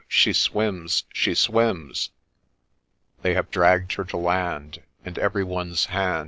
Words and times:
—'She 0.21 0.33
swims!— 0.33 1.03
She 1.13 1.35
swims!' 1.35 2.09
They 3.21 3.35
have 3.35 3.51
dragg'd 3.51 3.93
her 3.93 4.03
to 4.05 4.17
land, 4.17 4.79
And 5.05 5.15
every 5.19 5.43
one's 5.43 5.85
hand. 5.93 6.19